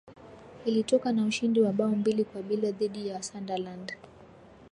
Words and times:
ilitoka 0.65 1.11
na 1.11 1.25
ushindi 1.25 1.61
wa 1.61 1.73
bao 1.73 1.89
mbili 1.95 2.23
kwa 2.25 2.41
bila 2.41 2.71
dhidi 2.71 3.07
ya 3.07 3.23
sunderland 3.23 3.93